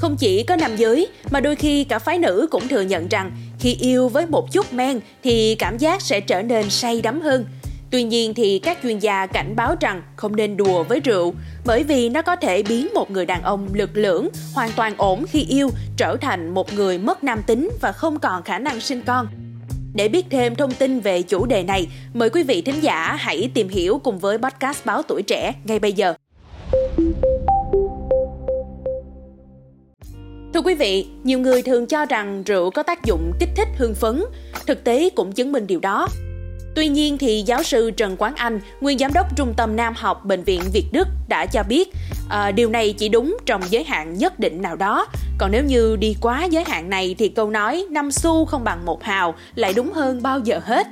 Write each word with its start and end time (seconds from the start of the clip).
Không 0.00 0.16
chỉ 0.16 0.42
có 0.42 0.56
nam 0.56 0.76
giới 0.76 1.08
mà 1.30 1.40
đôi 1.40 1.56
khi 1.56 1.84
cả 1.84 1.98
phái 1.98 2.18
nữ 2.18 2.48
cũng 2.50 2.68
thừa 2.68 2.80
nhận 2.80 3.08
rằng 3.08 3.32
khi 3.58 3.76
yêu 3.80 4.08
với 4.08 4.26
một 4.26 4.52
chút 4.52 4.72
men 4.72 5.00
thì 5.22 5.54
cảm 5.54 5.78
giác 5.78 6.02
sẽ 6.02 6.20
trở 6.20 6.42
nên 6.42 6.70
say 6.70 7.00
đắm 7.02 7.20
hơn. 7.20 7.44
Tuy 7.90 8.02
nhiên 8.02 8.34
thì 8.34 8.58
các 8.58 8.78
chuyên 8.82 8.98
gia 8.98 9.26
cảnh 9.26 9.56
báo 9.56 9.74
rằng 9.80 10.02
không 10.16 10.36
nên 10.36 10.56
đùa 10.56 10.82
với 10.82 11.00
rượu 11.00 11.34
bởi 11.64 11.82
vì 11.82 12.08
nó 12.08 12.22
có 12.22 12.36
thể 12.36 12.62
biến 12.62 12.88
một 12.94 13.10
người 13.10 13.26
đàn 13.26 13.42
ông 13.42 13.68
lực 13.72 13.90
lưỡng, 13.94 14.28
hoàn 14.54 14.70
toàn 14.76 14.94
ổn 14.96 15.24
khi 15.28 15.46
yêu 15.48 15.70
trở 15.96 16.16
thành 16.20 16.54
một 16.54 16.72
người 16.72 16.98
mất 16.98 17.24
nam 17.24 17.42
tính 17.46 17.70
và 17.80 17.92
không 17.92 18.18
còn 18.18 18.42
khả 18.42 18.58
năng 18.58 18.80
sinh 18.80 19.02
con. 19.02 19.26
Để 19.94 20.08
biết 20.08 20.26
thêm 20.30 20.54
thông 20.54 20.72
tin 20.74 21.00
về 21.00 21.22
chủ 21.22 21.46
đề 21.46 21.62
này, 21.62 21.88
mời 22.14 22.30
quý 22.30 22.42
vị 22.42 22.62
thính 22.62 22.82
giả 22.82 23.16
hãy 23.18 23.50
tìm 23.54 23.68
hiểu 23.68 24.00
cùng 24.04 24.18
với 24.18 24.38
podcast 24.38 24.86
Báo 24.86 25.02
Tuổi 25.02 25.22
Trẻ 25.22 25.54
ngay 25.64 25.78
bây 25.78 25.92
giờ. 25.92 26.14
Thưa 30.60 30.66
quý 30.66 30.74
vị, 30.74 31.06
nhiều 31.24 31.38
người 31.38 31.62
thường 31.62 31.86
cho 31.86 32.06
rằng 32.06 32.42
rượu 32.42 32.70
có 32.70 32.82
tác 32.82 33.04
dụng 33.04 33.32
kích 33.40 33.48
thích 33.56 33.68
hưng 33.76 33.94
phấn. 33.94 34.22
Thực 34.66 34.84
tế 34.84 35.10
cũng 35.10 35.32
chứng 35.32 35.52
minh 35.52 35.66
điều 35.66 35.80
đó. 35.80 36.08
Tuy 36.74 36.88
nhiên 36.88 37.18
thì 37.18 37.42
giáo 37.46 37.62
sư 37.62 37.90
Trần 37.90 38.16
Quán 38.18 38.34
Anh, 38.36 38.60
nguyên 38.80 38.98
giám 38.98 39.12
đốc 39.14 39.36
Trung 39.36 39.54
tâm 39.56 39.76
Nam 39.76 39.94
học 39.96 40.24
Bệnh 40.24 40.42
viện 40.42 40.60
Việt 40.72 40.84
Đức 40.92 41.08
đã 41.28 41.46
cho 41.46 41.62
biết 41.62 41.88
à, 42.28 42.50
điều 42.50 42.70
này 42.70 42.94
chỉ 42.98 43.08
đúng 43.08 43.36
trong 43.46 43.62
giới 43.70 43.84
hạn 43.84 44.18
nhất 44.18 44.38
định 44.38 44.62
nào 44.62 44.76
đó. 44.76 45.06
Còn 45.38 45.50
nếu 45.52 45.64
như 45.64 45.96
đi 45.96 46.16
quá 46.20 46.44
giới 46.44 46.64
hạn 46.64 46.90
này 46.90 47.14
thì 47.18 47.28
câu 47.28 47.50
nói 47.50 47.86
5 47.90 48.12
xu 48.12 48.44
không 48.44 48.64
bằng 48.64 48.86
một 48.86 49.02
hào 49.02 49.34
lại 49.54 49.72
đúng 49.72 49.92
hơn 49.92 50.22
bao 50.22 50.38
giờ 50.38 50.60
hết. 50.64 50.86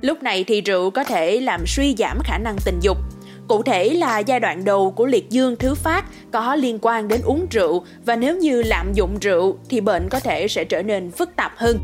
Lúc 0.00 0.22
này 0.22 0.44
thì 0.44 0.60
rượu 0.60 0.90
có 0.90 1.04
thể 1.04 1.40
làm 1.40 1.66
suy 1.66 1.94
giảm 1.98 2.18
khả 2.24 2.38
năng 2.38 2.56
tình 2.64 2.78
dục. 2.80 2.96
Cụ 3.48 3.62
thể 3.62 3.88
là 3.94 4.18
giai 4.18 4.40
đoạn 4.40 4.64
đầu 4.64 4.90
của 4.90 5.06
liệt 5.06 5.30
dương 5.30 5.56
thứ 5.56 5.74
phát 5.74 6.04
có 6.32 6.54
liên 6.54 6.78
quan 6.82 7.08
đến 7.08 7.20
uống 7.24 7.46
rượu 7.50 7.84
và 8.04 8.16
nếu 8.16 8.36
như 8.36 8.62
lạm 8.62 8.92
dụng 8.92 9.18
rượu 9.20 9.56
thì 9.68 9.80
bệnh 9.80 10.08
có 10.08 10.20
thể 10.20 10.48
sẽ 10.48 10.64
trở 10.64 10.82
nên 10.82 11.10
phức 11.10 11.36
tạp 11.36 11.52
hơn. 11.56 11.78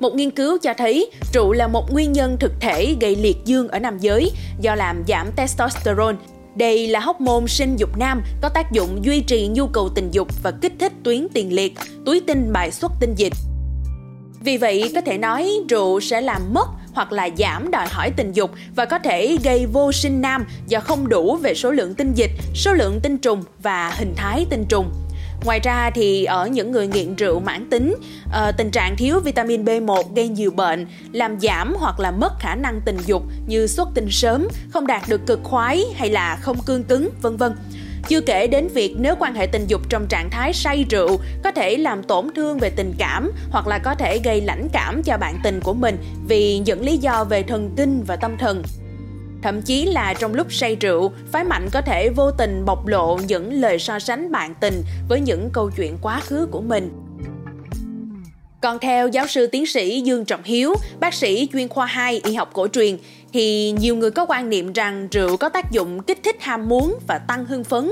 Một 0.00 0.14
nghiên 0.14 0.30
cứu 0.30 0.58
cho 0.58 0.74
thấy 0.78 1.10
rượu 1.32 1.52
là 1.52 1.68
một 1.68 1.92
nguyên 1.92 2.12
nhân 2.12 2.36
thực 2.40 2.52
thể 2.60 2.96
gây 3.00 3.16
liệt 3.16 3.36
dương 3.44 3.68
ở 3.68 3.78
nam 3.78 3.98
giới 3.98 4.30
do 4.60 4.74
làm 4.74 5.02
giảm 5.08 5.26
testosterone. 5.36 6.16
Đây 6.56 6.86
là 6.88 7.00
hormone 7.00 7.46
sinh 7.46 7.76
dục 7.76 7.98
nam 7.98 8.22
có 8.42 8.48
tác 8.48 8.72
dụng 8.72 9.04
duy 9.04 9.20
trì 9.20 9.48
nhu 9.48 9.66
cầu 9.66 9.88
tình 9.94 10.10
dục 10.10 10.28
và 10.42 10.50
kích 10.50 10.72
thích 10.78 10.92
tuyến 11.02 11.26
tiền 11.34 11.52
liệt, 11.52 11.74
túi 12.06 12.20
tinh 12.20 12.52
bài 12.52 12.70
xuất 12.70 12.92
tinh 13.00 13.14
dịch. 13.16 13.32
Vì 14.44 14.56
vậy, 14.56 14.90
có 14.94 15.00
thể 15.00 15.18
nói 15.18 15.50
rượu 15.68 16.00
sẽ 16.00 16.20
làm 16.20 16.42
mất 16.54 16.66
hoặc 16.92 17.12
là 17.12 17.28
giảm 17.38 17.70
đòi 17.70 17.86
hỏi 17.88 18.10
tình 18.16 18.32
dục 18.32 18.50
và 18.76 18.84
có 18.84 18.98
thể 18.98 19.36
gây 19.44 19.66
vô 19.66 19.92
sinh 19.92 20.20
nam 20.20 20.46
do 20.66 20.80
không 20.80 21.08
đủ 21.08 21.36
về 21.36 21.54
số 21.54 21.70
lượng 21.70 21.94
tinh 21.94 22.14
dịch, 22.14 22.30
số 22.54 22.72
lượng 22.72 23.00
tinh 23.02 23.18
trùng 23.18 23.42
và 23.62 23.90
hình 23.90 24.14
thái 24.16 24.46
tinh 24.50 24.64
trùng. 24.68 24.90
Ngoài 25.44 25.60
ra 25.60 25.90
thì 25.90 26.24
ở 26.24 26.46
những 26.46 26.72
người 26.72 26.86
nghiện 26.86 27.14
rượu 27.14 27.40
mãn 27.40 27.70
tính, 27.70 27.94
ờ, 28.32 28.52
tình 28.52 28.70
trạng 28.70 28.96
thiếu 28.96 29.20
vitamin 29.20 29.64
B1 29.64 30.14
gây 30.14 30.28
nhiều 30.28 30.50
bệnh, 30.50 30.86
làm 31.12 31.40
giảm 31.40 31.74
hoặc 31.78 32.00
là 32.00 32.10
mất 32.10 32.32
khả 32.38 32.54
năng 32.54 32.80
tình 32.84 32.96
dục 33.06 33.22
như 33.46 33.66
xuất 33.66 33.88
tinh 33.94 34.06
sớm, 34.10 34.48
không 34.70 34.86
đạt 34.86 35.02
được 35.08 35.26
cực 35.26 35.40
khoái 35.42 35.84
hay 35.94 36.10
là 36.10 36.36
không 36.36 36.56
cương 36.66 36.84
cứng, 36.84 37.10
vân 37.22 37.36
vân. 37.36 37.52
Chưa 38.08 38.20
kể 38.20 38.46
đến 38.46 38.68
việc 38.68 38.94
nếu 38.98 39.14
quan 39.18 39.34
hệ 39.34 39.46
tình 39.46 39.66
dục 39.66 39.80
trong 39.88 40.06
trạng 40.06 40.30
thái 40.30 40.52
say 40.52 40.84
rượu 40.90 41.18
có 41.44 41.50
thể 41.50 41.76
làm 41.76 42.02
tổn 42.02 42.28
thương 42.36 42.58
về 42.58 42.70
tình 42.70 42.94
cảm 42.98 43.32
hoặc 43.50 43.66
là 43.66 43.78
có 43.78 43.94
thể 43.94 44.18
gây 44.24 44.40
lãnh 44.40 44.68
cảm 44.72 45.02
cho 45.02 45.16
bạn 45.16 45.40
tình 45.44 45.60
của 45.60 45.74
mình 45.74 45.96
vì 46.28 46.58
những 46.58 46.84
lý 46.84 46.96
do 46.96 47.24
về 47.24 47.42
thần 47.42 47.70
kinh 47.76 48.02
và 48.06 48.16
tâm 48.16 48.36
thần. 48.38 48.62
Thậm 49.42 49.62
chí 49.62 49.86
là 49.86 50.14
trong 50.14 50.34
lúc 50.34 50.52
say 50.52 50.76
rượu, 50.76 51.12
phái 51.32 51.44
mạnh 51.44 51.68
có 51.72 51.80
thể 51.80 52.08
vô 52.08 52.30
tình 52.30 52.64
bộc 52.64 52.86
lộ 52.86 53.18
những 53.26 53.52
lời 53.52 53.78
so 53.78 53.98
sánh 53.98 54.32
bạn 54.32 54.54
tình 54.60 54.82
với 55.08 55.20
những 55.20 55.50
câu 55.52 55.70
chuyện 55.76 55.98
quá 56.02 56.20
khứ 56.20 56.48
của 56.50 56.60
mình. 56.60 56.99
Còn 58.60 58.78
theo 58.78 59.08
giáo 59.08 59.26
sư 59.26 59.46
tiến 59.46 59.66
sĩ 59.66 60.00
Dương 60.00 60.24
Trọng 60.24 60.42
Hiếu, 60.44 60.74
bác 61.00 61.14
sĩ 61.14 61.48
chuyên 61.52 61.68
khoa 61.68 61.86
2 61.86 62.20
y 62.24 62.34
học 62.34 62.50
cổ 62.52 62.68
truyền, 62.68 62.96
thì 63.32 63.72
nhiều 63.72 63.96
người 63.96 64.10
có 64.10 64.26
quan 64.28 64.48
niệm 64.48 64.72
rằng 64.72 65.08
rượu 65.10 65.36
có 65.36 65.48
tác 65.48 65.70
dụng 65.70 66.02
kích 66.02 66.18
thích 66.24 66.36
ham 66.40 66.68
muốn 66.68 66.98
và 67.06 67.18
tăng 67.18 67.44
hưng 67.44 67.64
phấn. 67.64 67.90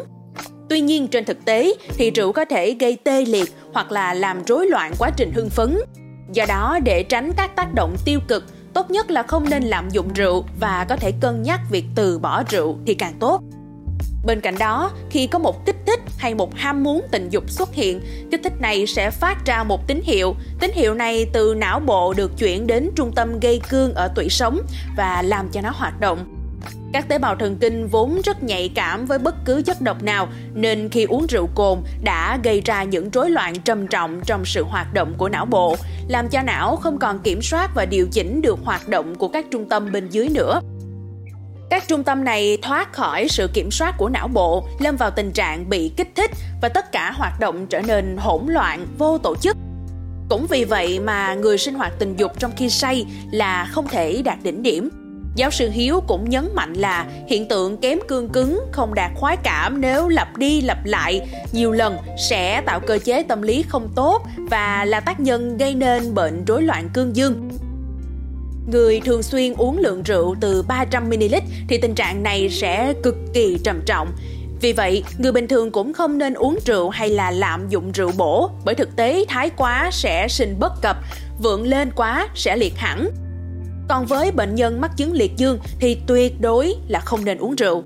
Tuy 0.68 0.80
nhiên 0.80 1.08
trên 1.08 1.24
thực 1.24 1.44
tế 1.44 1.74
thì 1.96 2.10
rượu 2.10 2.32
có 2.32 2.44
thể 2.44 2.76
gây 2.80 2.96
tê 3.04 3.24
liệt 3.24 3.52
hoặc 3.72 3.92
là 3.92 4.14
làm 4.14 4.44
rối 4.44 4.66
loạn 4.66 4.92
quá 4.98 5.10
trình 5.16 5.32
hưng 5.34 5.50
phấn. 5.50 5.78
Do 6.32 6.44
đó 6.48 6.78
để 6.84 7.02
tránh 7.02 7.32
các 7.36 7.56
tác 7.56 7.74
động 7.74 7.96
tiêu 8.04 8.20
cực 8.28 8.44
tốt 8.74 8.90
nhất 8.90 9.10
là 9.10 9.22
không 9.22 9.50
nên 9.50 9.62
lạm 9.62 9.88
dụng 9.90 10.12
rượu 10.14 10.44
và 10.60 10.86
có 10.88 10.96
thể 10.96 11.12
cân 11.20 11.42
nhắc 11.42 11.60
việc 11.70 11.84
từ 11.94 12.18
bỏ 12.18 12.42
rượu 12.50 12.78
thì 12.86 12.94
càng 12.94 13.14
tốt. 13.20 13.42
Bên 14.26 14.40
cạnh 14.40 14.58
đó, 14.58 14.90
khi 15.10 15.26
có 15.26 15.38
một 15.38 15.66
kích 15.66 15.76
thích 15.86 16.00
hay 16.18 16.34
một 16.34 16.54
ham 16.54 16.82
muốn 16.82 17.06
tình 17.10 17.28
dục 17.28 17.50
xuất 17.50 17.74
hiện, 17.74 18.00
kích 18.30 18.40
thích 18.44 18.60
này 18.60 18.86
sẽ 18.86 19.10
phát 19.10 19.46
ra 19.46 19.62
một 19.62 19.86
tín 19.86 20.00
hiệu. 20.04 20.34
Tín 20.60 20.70
hiệu 20.74 20.94
này 20.94 21.26
từ 21.32 21.54
não 21.54 21.80
bộ 21.80 22.14
được 22.14 22.38
chuyển 22.38 22.66
đến 22.66 22.90
trung 22.96 23.12
tâm 23.14 23.40
gây 23.40 23.60
cương 23.68 23.94
ở 23.94 24.08
tủy 24.08 24.28
sống 24.28 24.60
và 24.96 25.22
làm 25.22 25.48
cho 25.48 25.60
nó 25.60 25.70
hoạt 25.74 26.00
động. 26.00 26.34
Các 26.92 27.08
tế 27.08 27.18
bào 27.18 27.36
thần 27.36 27.56
kinh 27.56 27.86
vốn 27.86 28.20
rất 28.24 28.42
nhạy 28.42 28.70
cảm 28.74 29.06
với 29.06 29.18
bất 29.18 29.34
cứ 29.44 29.62
chất 29.62 29.80
độc 29.80 30.02
nào 30.02 30.28
nên 30.54 30.88
khi 30.88 31.04
uống 31.04 31.26
rượu 31.26 31.48
cồn 31.54 31.78
đã 32.02 32.38
gây 32.44 32.60
ra 32.60 32.82
những 32.82 33.10
rối 33.10 33.30
loạn 33.30 33.54
trầm 33.60 33.86
trọng 33.86 34.20
trong 34.24 34.44
sự 34.44 34.64
hoạt 34.64 34.94
động 34.94 35.14
của 35.18 35.28
não 35.28 35.46
bộ, 35.46 35.76
làm 36.08 36.28
cho 36.28 36.42
não 36.42 36.76
không 36.76 36.98
còn 36.98 37.18
kiểm 37.18 37.42
soát 37.42 37.70
và 37.74 37.84
điều 37.84 38.08
chỉnh 38.12 38.42
được 38.42 38.58
hoạt 38.64 38.88
động 38.88 39.14
của 39.14 39.28
các 39.28 39.46
trung 39.50 39.68
tâm 39.68 39.92
bên 39.92 40.08
dưới 40.08 40.28
nữa. 40.28 40.60
Các 41.70 41.88
trung 41.88 42.04
tâm 42.04 42.24
này 42.24 42.58
thoát 42.62 42.92
khỏi 42.92 43.28
sự 43.28 43.48
kiểm 43.54 43.70
soát 43.70 43.94
của 43.98 44.08
não 44.08 44.28
bộ, 44.28 44.68
lâm 44.78 44.96
vào 44.96 45.10
tình 45.10 45.32
trạng 45.32 45.68
bị 45.68 45.92
kích 45.96 46.12
thích 46.14 46.30
và 46.62 46.68
tất 46.68 46.92
cả 46.92 47.12
hoạt 47.12 47.40
động 47.40 47.66
trở 47.66 47.80
nên 47.80 48.16
hỗn 48.16 48.46
loạn, 48.46 48.86
vô 48.98 49.18
tổ 49.18 49.36
chức. 49.36 49.56
Cũng 50.28 50.46
vì 50.46 50.64
vậy 50.64 50.98
mà 50.98 51.34
người 51.34 51.58
sinh 51.58 51.74
hoạt 51.74 51.92
tình 51.98 52.16
dục 52.16 52.32
trong 52.38 52.52
khi 52.56 52.70
say 52.70 53.06
là 53.32 53.68
không 53.72 53.88
thể 53.88 54.22
đạt 54.22 54.38
đỉnh 54.42 54.62
điểm. 54.62 54.90
Giáo 55.34 55.50
sư 55.50 55.70
Hiếu 55.70 56.00
cũng 56.06 56.30
nhấn 56.30 56.48
mạnh 56.54 56.72
là 56.72 57.06
hiện 57.28 57.48
tượng 57.48 57.76
kém 57.76 57.98
cương 58.08 58.28
cứng 58.28 58.60
không 58.72 58.94
đạt 58.94 59.10
khoái 59.14 59.36
cảm 59.36 59.80
nếu 59.80 60.08
lặp 60.08 60.36
đi 60.36 60.60
lặp 60.60 60.84
lại 60.84 61.28
nhiều 61.52 61.72
lần 61.72 61.96
sẽ 62.28 62.60
tạo 62.60 62.80
cơ 62.80 62.98
chế 63.04 63.22
tâm 63.22 63.42
lý 63.42 63.64
không 63.68 63.88
tốt 63.96 64.26
và 64.36 64.84
là 64.84 65.00
tác 65.00 65.20
nhân 65.20 65.56
gây 65.56 65.74
nên 65.74 66.14
bệnh 66.14 66.44
rối 66.44 66.62
loạn 66.62 66.88
cương 66.94 67.16
dương. 67.16 67.48
Người 68.72 69.00
thường 69.04 69.22
xuyên 69.22 69.54
uống 69.54 69.78
lượng 69.78 70.02
rượu 70.02 70.36
từ 70.40 70.62
300ml 70.68 71.40
thì 71.68 71.78
tình 71.78 71.94
trạng 71.94 72.22
này 72.22 72.48
sẽ 72.50 72.94
cực 73.02 73.16
kỳ 73.34 73.58
trầm 73.64 73.80
trọng. 73.86 74.08
Vì 74.60 74.72
vậy, 74.72 75.04
người 75.18 75.32
bình 75.32 75.48
thường 75.48 75.70
cũng 75.70 75.92
không 75.92 76.18
nên 76.18 76.34
uống 76.34 76.58
rượu 76.64 76.88
hay 76.88 77.08
là 77.08 77.30
lạm 77.30 77.68
dụng 77.68 77.92
rượu 77.92 78.10
bổ 78.16 78.50
bởi 78.64 78.74
thực 78.74 78.96
tế 78.96 79.24
thái 79.28 79.50
quá 79.50 79.90
sẽ 79.92 80.28
sinh 80.28 80.56
bất 80.58 80.72
cập, 80.82 80.96
vượng 81.42 81.66
lên 81.66 81.90
quá 81.96 82.28
sẽ 82.34 82.56
liệt 82.56 82.76
hẳn. 82.76 83.08
Còn 83.88 84.06
với 84.06 84.30
bệnh 84.32 84.54
nhân 84.54 84.80
mắc 84.80 84.90
chứng 84.96 85.12
liệt 85.12 85.32
dương 85.36 85.58
thì 85.80 85.98
tuyệt 86.06 86.40
đối 86.40 86.74
là 86.88 87.00
không 87.00 87.24
nên 87.24 87.38
uống 87.38 87.54
rượu. 87.54 87.84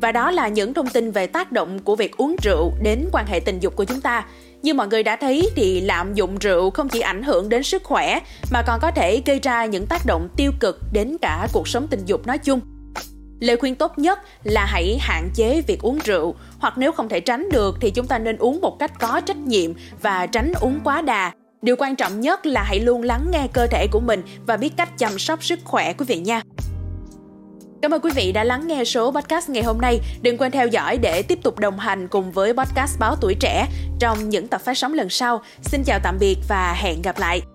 Và 0.00 0.12
đó 0.12 0.30
là 0.30 0.48
những 0.48 0.74
thông 0.74 0.88
tin 0.88 1.10
về 1.10 1.26
tác 1.26 1.52
động 1.52 1.78
của 1.78 1.96
việc 1.96 2.16
uống 2.16 2.36
rượu 2.42 2.72
đến 2.82 3.08
quan 3.12 3.26
hệ 3.26 3.40
tình 3.40 3.60
dục 3.60 3.76
của 3.76 3.84
chúng 3.84 4.00
ta. 4.00 4.26
Như 4.62 4.74
mọi 4.74 4.88
người 4.88 5.02
đã 5.02 5.16
thấy 5.16 5.50
thì 5.56 5.80
lạm 5.80 6.14
dụng 6.14 6.38
rượu 6.38 6.70
không 6.70 6.88
chỉ 6.88 7.00
ảnh 7.00 7.22
hưởng 7.22 7.48
đến 7.48 7.62
sức 7.62 7.84
khỏe, 7.84 8.20
mà 8.52 8.62
còn 8.66 8.80
có 8.82 8.90
thể 8.90 9.22
gây 9.26 9.38
ra 9.38 9.64
những 9.64 9.86
tác 9.86 10.06
động 10.06 10.28
tiêu 10.36 10.52
cực 10.60 10.80
đến 10.92 11.16
cả 11.22 11.48
cuộc 11.52 11.68
sống 11.68 11.86
tình 11.90 12.00
dục 12.06 12.26
nói 12.26 12.38
chung. 12.38 12.60
Lời 13.40 13.56
khuyên 13.56 13.74
tốt 13.74 13.98
nhất 13.98 14.18
là 14.44 14.64
hãy 14.64 14.98
hạn 15.00 15.30
chế 15.34 15.62
việc 15.66 15.82
uống 15.82 15.98
rượu, 16.04 16.34
hoặc 16.58 16.78
nếu 16.78 16.92
không 16.92 17.08
thể 17.08 17.20
tránh 17.20 17.48
được 17.52 17.76
thì 17.80 17.90
chúng 17.90 18.06
ta 18.06 18.18
nên 18.18 18.36
uống 18.36 18.60
một 18.60 18.78
cách 18.78 18.92
có 19.00 19.20
trách 19.20 19.36
nhiệm 19.36 19.72
và 20.02 20.26
tránh 20.26 20.52
uống 20.60 20.80
quá 20.84 21.02
đà 21.02 21.32
Điều 21.62 21.76
quan 21.78 21.96
trọng 21.96 22.20
nhất 22.20 22.46
là 22.46 22.62
hãy 22.62 22.80
luôn 22.80 23.02
lắng 23.02 23.26
nghe 23.32 23.48
cơ 23.52 23.66
thể 23.66 23.86
của 23.86 24.00
mình 24.00 24.22
và 24.46 24.56
biết 24.56 24.72
cách 24.76 24.98
chăm 24.98 25.18
sóc 25.18 25.44
sức 25.44 25.58
khỏe, 25.64 25.92
quý 25.92 26.04
vị 26.08 26.18
nha. 26.18 26.42
Cảm 27.82 27.90
ơn 27.90 28.00
quý 28.00 28.10
vị 28.14 28.32
đã 28.32 28.44
lắng 28.44 28.66
nghe 28.66 28.84
số 28.84 29.12
podcast 29.12 29.50
ngày 29.50 29.62
hôm 29.62 29.78
nay. 29.78 30.00
Đừng 30.22 30.38
quên 30.38 30.50
theo 30.50 30.66
dõi 30.66 30.98
để 30.98 31.22
tiếp 31.22 31.38
tục 31.42 31.58
đồng 31.58 31.78
hành 31.78 32.08
cùng 32.08 32.32
với 32.32 32.52
podcast 32.52 32.98
Báo 32.98 33.16
Tuổi 33.20 33.34
Trẻ 33.40 33.66
trong 34.00 34.28
những 34.28 34.48
tập 34.48 34.60
phát 34.60 34.78
sóng 34.78 34.94
lần 34.94 35.08
sau. 35.10 35.42
Xin 35.62 35.82
chào 35.84 35.98
tạm 36.02 36.16
biệt 36.20 36.36
và 36.48 36.72
hẹn 36.72 37.02
gặp 37.02 37.18
lại. 37.18 37.49